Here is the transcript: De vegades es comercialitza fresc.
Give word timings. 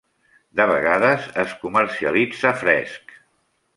De 0.59 0.65
vegades 0.71 1.27
es 1.43 1.53
comercialitza 1.65 2.55
fresc. 2.63 3.15